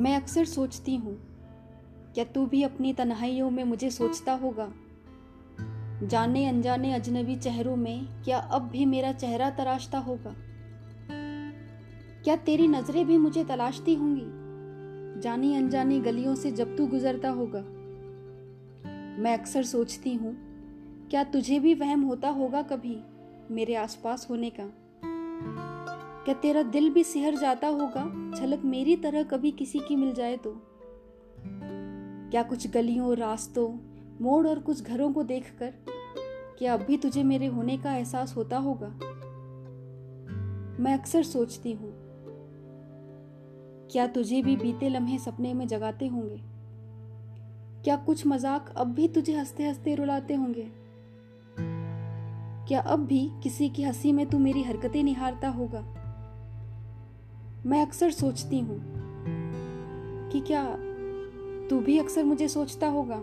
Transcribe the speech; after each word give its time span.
मैं 0.00 0.16
अक्सर 0.16 0.44
सोचती 0.44 0.96
हूँ, 0.96 1.14
क्या 2.14 2.24
तू 2.24 2.46
भी 2.46 2.62
अपनी 2.62 2.92
तन्हाइयों 2.92 3.50
में 3.50 3.64
मुझे 3.64 3.90
सोचता 3.90 4.32
होगा? 4.32 4.72
जाने 6.02 6.46
अनजाने 6.46 6.92
अजनबी 6.94 7.36
चेहरों 7.36 7.76
में 7.76 8.22
क्या 8.24 8.38
अब 8.38 8.62
भी 8.62 8.84
मेरा 8.84 9.12
चेहरा 9.12 9.50
तराशता 9.50 9.98
होगा? 9.98 10.34
क्या 12.24 12.36
तेरी 12.36 12.68
नज़रें 12.68 13.06
भी 13.06 13.18
मुझे 13.18 13.44
तलाशती 13.44 13.94
होंगी? 13.94 15.20
जानी 15.20 15.54
अनजानी 15.54 16.00
गलियों 16.00 16.34
से 16.34 16.52
जब 16.52 16.76
तू 16.76 16.86
गुजरता 16.86 17.30
होगा। 17.30 17.60
मैं 19.22 19.38
अक्सर 19.38 19.62
सोचती 19.62 20.14
हूँ, 20.14 20.36
क्या 21.10 21.24
तुझे 21.24 21.60
भी 21.60 21.74
वहम 21.74 22.00
होता 22.00 22.28
होगा 22.28 22.62
कभी 22.62 23.00
मेरे 23.50 23.74
आसपास 23.74 24.26
होने 24.30 24.50
का? 24.50 24.72
क्या 26.30 26.38
तेरा 26.38 26.62
दिल 26.62 26.90
भी 26.90 27.04
सिहर 27.04 27.34
जाता 27.34 27.68
होगा? 27.68 28.32
झलक 28.38 28.64
मेरी 28.64 28.96
तरह 28.96 29.22
कभी 29.22 29.50
किसी 29.50 29.78
की 29.78 29.96
मिल 29.96 30.12
जाए 30.14 30.36
तो। 30.36 30.52
क्या 32.30 32.42
कुछ 32.42 32.70
गलियों, 32.70 33.16
रास्तों, 33.16 33.68
मोड़ 34.20 34.48
और 34.48 34.58
कुछ 34.58 34.82
घरों 34.82 35.12
को 35.12 35.22
देखकर 35.22 35.72
क्या 36.58 36.74
अब 36.74 36.80
भी 36.80 36.96
तुझे 36.96 37.22
मेरे 37.22 37.46
होने 37.46 37.78
का 37.78 37.94
एहसास 37.94 38.36
होता 38.36 38.58
होगा? 38.58 38.88
मैं 40.82 40.94
अक्सर 40.94 41.22
सोचती 41.22 41.72
हूँ, 41.72 41.92
क्या 43.92 44.06
तुझे 44.06 44.42
भी 44.42 44.56
बीते 44.56 44.88
लम्हे 44.88 45.18
सपने 45.18 45.54
में 45.54 45.68
जगाते 45.68 46.06
होंगे? 46.06 46.40
क्या 47.84 47.96
कुछ 47.96 48.26
मज़ाक 48.26 48.74
अब 48.76 48.86
भी 48.86 49.08
तुझे 49.08 49.32
हँसते 49.32 49.68
हँसते 49.68 49.94
रुलाते 49.94 50.34
होंगे? 50.34 50.70
क्या 52.68 52.80
अब 52.80 53.06
भी 53.06 53.30
किसी 53.42 53.68
की 53.68 53.82
हँसी 53.82 54.12
में 54.12 54.26
तू 54.26 54.38
मेरी 54.38 54.62
हरकतें 54.62 55.02
निहारता 55.02 55.48
होगा? 55.48 55.99
मैं 57.66 57.82
अक्सर 57.82 58.10
सोचती 58.10 58.60
हूँ 58.60 58.82
कि 60.32 60.40
क्या 60.40 60.64
तू 61.70 61.80
भी 61.80 61.98
अक्सर 61.98 62.24
मुझे 62.24 62.48
सोचता 62.48 62.86
होगा? 62.86 63.22